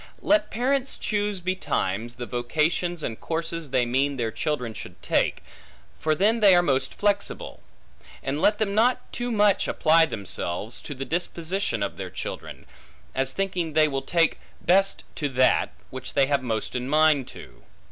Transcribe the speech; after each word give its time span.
Let 0.23 0.49
parents 0.49 0.97
choose 0.97 1.41
betimes, 1.41 2.15
the 2.15 2.25
vocations 2.25 3.03
and 3.03 3.21
courses 3.21 3.69
they 3.69 3.85
mean 3.85 4.17
their 4.17 4.31
children 4.31 4.73
should 4.73 4.99
take; 5.03 5.43
for 5.99 6.15
then 6.15 6.39
they 6.39 6.55
are 6.55 6.63
most 6.63 6.95
flexible; 6.95 7.61
and 8.23 8.41
let 8.41 8.57
them 8.57 8.73
not 8.73 9.13
too 9.13 9.29
much 9.31 9.67
apply 9.67 10.07
themselves 10.07 10.79
to 10.79 10.95
the 10.95 11.05
disposition 11.05 11.83
of 11.83 11.97
their 11.97 12.09
children, 12.09 12.65
as 13.13 13.31
thinking 13.31 13.73
they 13.73 13.87
will 13.87 14.01
take 14.01 14.39
best 14.59 15.03
to 15.17 15.29
that, 15.29 15.71
which 15.91 16.15
they 16.15 16.25
have 16.25 16.41
most 16.41 16.73
mind 16.73 17.27
to. 17.27 17.61